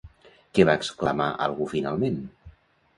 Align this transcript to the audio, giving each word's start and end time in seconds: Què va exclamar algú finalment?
Què 0.57 0.65
va 0.69 0.75
exclamar 0.79 1.29
algú 1.47 1.71
finalment? 1.77 2.21